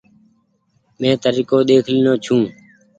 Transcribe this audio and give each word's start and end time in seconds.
مين 0.99 1.13
تريڪو 1.23 1.57
ۮيک 1.67 1.85
لينو 1.93 2.13
ڇون۔ 2.23 2.41